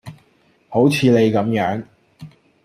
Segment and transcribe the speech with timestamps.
[0.67, 1.83] 好似你咁樣